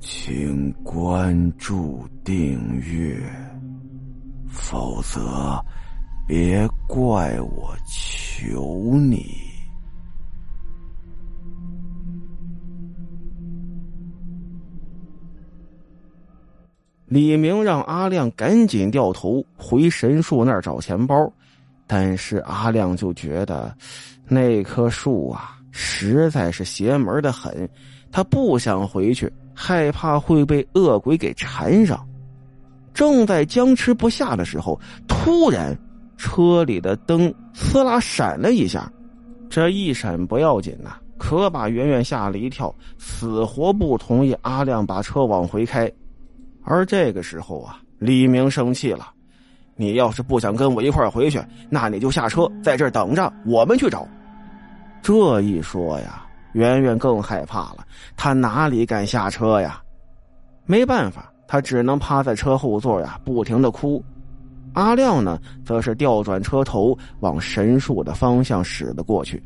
[0.00, 3.20] 请关注订阅，
[4.48, 5.62] 否则
[6.26, 9.26] 别怪我求你。
[17.04, 21.30] 李明让阿亮赶紧掉头回神树那儿找钱包，
[21.86, 23.76] 但是阿亮就觉得
[24.26, 27.68] 那棵树啊实在是邪门的很，
[28.10, 29.32] 他不想回去。
[29.52, 32.02] 害怕会被恶鬼给缠上，
[32.94, 35.76] 正在僵持不下的时候，突然
[36.16, 38.90] 车里的灯呲啦闪了一下，
[39.50, 45.90] 这一闪不要紧呐，可把圆圆吓了一跳，死活不同意阿亮把车往回开。
[46.62, 49.10] 而这个时候啊，李明生气了
[49.76, 54.08] ：“你要是不想跟我一块回去，那你就下车，在这儿等着，我们去找。”
[55.10, 56.24] 这一说呀。
[56.52, 57.84] 圆圆更害怕了，
[58.16, 59.82] 他哪里敢下车呀？
[60.66, 64.00] 没办法，他只能趴在车后座呀，不停的哭。
[64.74, 69.42] 阿亮呢，则是调转车头往神树的方向驶了过去。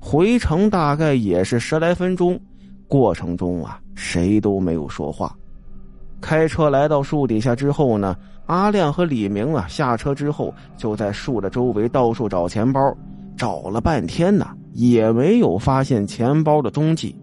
[0.00, 2.40] 回程大概也是十来分钟，
[2.88, 5.36] 过程中啊，谁都没有说话。
[6.20, 8.16] 开车来到树底下之后呢，
[8.46, 12.80] 阿亮和李明啊下车之后，就在树的周围到处找钱包，
[13.36, 14.48] 找了半天呢。
[14.76, 17.16] 也没有发现钱包的踪迹。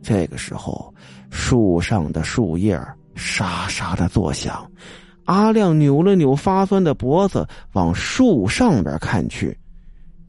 [0.00, 0.94] 这个时候，
[1.28, 2.80] 树上的树叶
[3.16, 4.64] 沙沙的作响。
[5.24, 9.58] 阿亮扭了扭发酸的脖子，往树上边看去，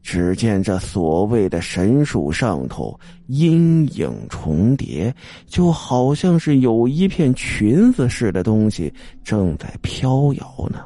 [0.02, 2.98] 只见这所谓的神树上头
[3.28, 5.14] 阴影重叠，
[5.46, 8.92] 就好像是有一片裙子似的东西
[9.22, 10.80] 正在飘摇呢。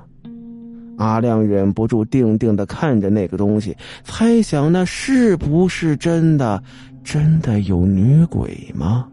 [1.01, 6.63] 阿亮忍不住定定的看着那个东西，猜想那是不是真的？
[7.03, 9.09] 真的有女鬼吗？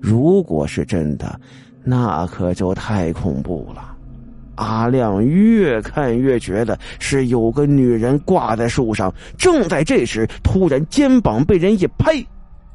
[0.00, 1.40] 如果是真的，
[1.84, 3.94] 那可就太恐怖了。
[4.56, 9.14] 阿亮越看越觉得是有个女人挂在树上。
[9.38, 12.14] 正在这时，突然肩膀被人一拍，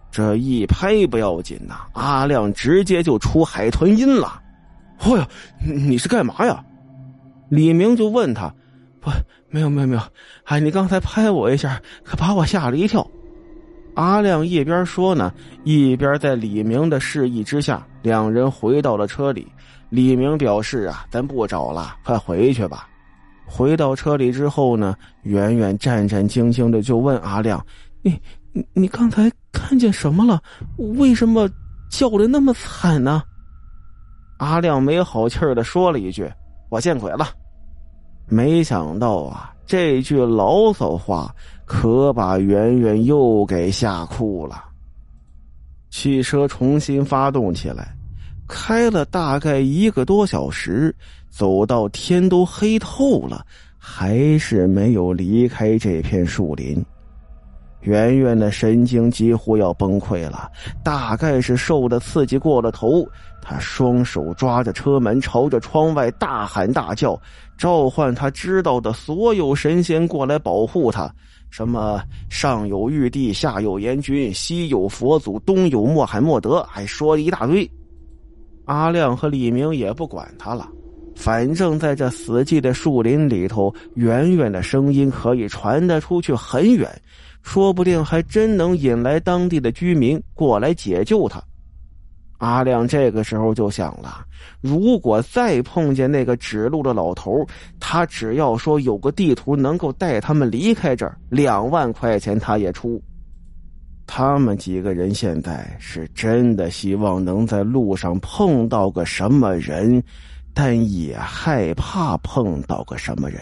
[0.10, 4.42] 这一拍不要紧呐，阿亮直接就出海豚音了。
[5.00, 5.28] 哎呀，
[5.66, 6.64] 你是干嘛呀？
[7.52, 8.48] 李明就问他
[9.02, 9.12] ：“不，
[9.50, 10.02] 没有，没有，没有。
[10.46, 13.06] 哎，你刚才拍我一下，可把我吓了一跳。”
[13.94, 15.34] 阿亮一边说呢，
[15.66, 19.46] 一边在李明的示意之下，两人回到了车里。
[19.90, 22.88] 李明表示：“啊，咱不找了，快回去吧。”
[23.46, 27.62] 回到车里之后呢，圆圆战战兢兢的就问阿亮
[28.02, 28.18] ：“你，
[28.54, 30.42] 你，你刚才看见什么了？
[30.78, 31.50] 为什么
[31.90, 33.22] 叫的那么惨呢？”
[34.40, 36.32] 阿亮没好气的说了一句
[36.72, 37.28] ：“我见鬼了。”
[38.28, 41.34] 没想到啊，这句牢骚话
[41.66, 44.66] 可把圆圆又给吓哭了。
[45.90, 47.96] 汽车重新发动起来，
[48.48, 50.96] 开了大概一个多小时，
[51.30, 53.46] 走到天都黑透了，
[53.78, 56.84] 还是没有离开这片树林。
[57.82, 60.50] 圆圆的神经几乎要崩溃了，
[60.84, 63.08] 大概是受的刺激过了头。
[63.42, 67.20] 他双手抓着车门，朝着窗外大喊大叫，
[67.58, 71.12] 召唤他知道的所有神仙过来保护他。
[71.50, 77.70] 什么上有玉帝，下有阎君，西有佛祖，东有穆罕默德，还说了一大堆。
[78.66, 80.70] 阿亮和李明也不管他了，
[81.22, 86.90] 反正在这死寂的树林里头，圆圆的声音可以传得出去很远。
[87.44, 91.40] 说不定还真能引来当地的居民过来解救他。
[92.40, 94.26] 阿亮这个时候就想了：
[94.62, 97.46] 如果再碰见那个指路的老头，
[97.80, 103.00] 他只要说有个地图能够带他们离开这儿，两万块钱他也出。
[104.08, 110.04] 他们几个人现在是真的希望能在路上碰到个什么人，
[110.54, 113.42] 但也害怕碰到个什么人，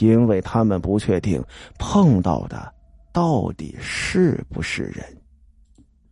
[0.00, 1.42] 因为他们不确定
[1.78, 2.72] 碰到的。
[3.10, 5.04] 到底是不是人？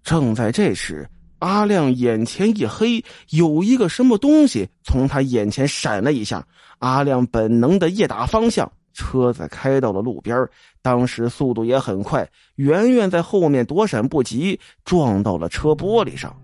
[0.02, 1.08] 正在这时，
[1.38, 6.44] 阿亮眼前一黑，有一个什么东西从他眼前闪了一下。
[6.78, 10.48] 阿亮本能的一打方向，车子开到了路边。
[10.82, 16.34] 当时速度也很快，圆圆在后面躲闪不及，撞到了车玻璃上。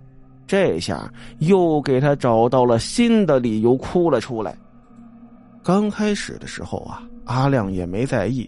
[0.53, 4.55] 这下又给他找到了新的理由，哭了出来。
[5.63, 8.47] 刚开始的时候啊，阿亮也没在意。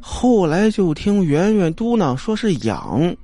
[0.00, 3.14] 后来就听圆圆嘟囔说是痒，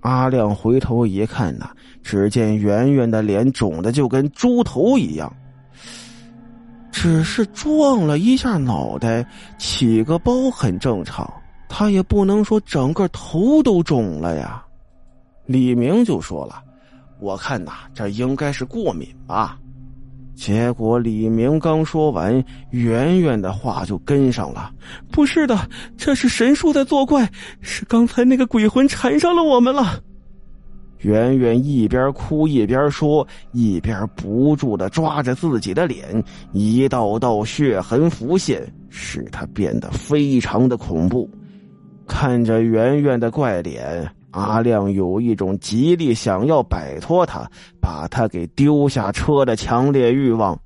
[0.00, 1.70] 阿亮回头一看呐，
[2.02, 5.34] 只见圆圆的脸肿的就跟猪头一样。
[6.92, 9.26] 只是撞了一下脑袋，
[9.56, 11.26] 起个包很正常，
[11.70, 14.62] 他也不能说整个头都肿了呀。
[15.46, 16.62] 李明就说了
[17.18, 19.58] ：“我看呐，这应该是过敏吧。
[20.34, 24.70] 结果李明刚说完，圆圆的话就跟上了
[25.10, 25.58] ：“不是的，
[25.96, 27.26] 这是神树在作怪，
[27.62, 29.98] 是刚才那个鬼魂缠上了我们了。”
[31.00, 36.22] 圆圆一边哭一边说，一边不住的抓着自己的脸，
[36.52, 41.30] 一道道血痕浮现，使他变得非常的恐怖。
[42.06, 44.06] 看着圆圆的怪脸。
[44.32, 47.50] 阿亮有一种极力想要摆脱他，
[47.80, 50.58] 把他给丢下车的强烈欲望。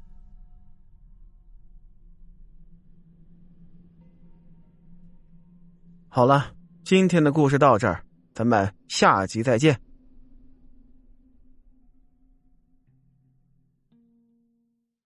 [6.09, 6.47] 好了，
[6.83, 8.03] 今天的故事到这儿，
[8.35, 9.81] 咱们下集再见。